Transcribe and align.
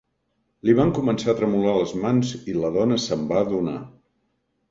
Li 0.67 0.73
van 0.79 0.93
començar 0.99 1.29
a 1.33 1.35
tremolar 1.41 1.75
les 1.75 1.93
mans 2.05 2.33
i 2.53 2.57
la 2.63 2.71
dona 2.79 2.99
se'n 3.05 3.27
va 3.33 3.39
adonar. 3.45 3.77